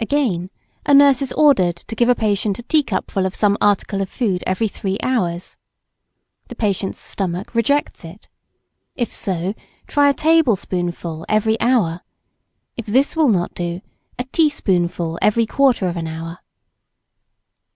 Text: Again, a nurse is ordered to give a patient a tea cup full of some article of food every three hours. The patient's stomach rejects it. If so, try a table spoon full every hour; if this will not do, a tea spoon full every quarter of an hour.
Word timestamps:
Again, 0.00 0.48
a 0.86 0.94
nurse 0.94 1.20
is 1.20 1.34
ordered 1.34 1.76
to 1.76 1.94
give 1.94 2.08
a 2.08 2.14
patient 2.14 2.58
a 2.58 2.62
tea 2.62 2.82
cup 2.82 3.10
full 3.10 3.26
of 3.26 3.34
some 3.34 3.58
article 3.60 4.00
of 4.00 4.08
food 4.08 4.42
every 4.46 4.68
three 4.68 4.96
hours. 5.02 5.58
The 6.48 6.54
patient's 6.54 6.98
stomach 6.98 7.54
rejects 7.54 8.02
it. 8.02 8.26
If 8.94 9.12
so, 9.12 9.52
try 9.86 10.08
a 10.08 10.14
table 10.14 10.56
spoon 10.56 10.92
full 10.92 11.26
every 11.28 11.60
hour; 11.60 12.00
if 12.78 12.86
this 12.86 13.14
will 13.16 13.28
not 13.28 13.52
do, 13.52 13.82
a 14.18 14.24
tea 14.24 14.48
spoon 14.48 14.88
full 14.88 15.18
every 15.20 15.44
quarter 15.44 15.88
of 15.88 15.96
an 15.98 16.06
hour. 16.06 16.38